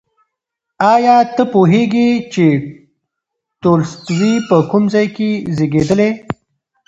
[0.93, 2.45] ایا ته پوهېږې چې
[3.61, 6.09] تولستوی په کوم ځای کې زېږېدلی؟